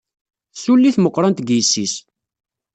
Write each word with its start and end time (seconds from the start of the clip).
Tessulli 0.53 0.91
tmeqrant 0.95 1.37
deg 1.41 1.47
yessi-s. 1.53 1.95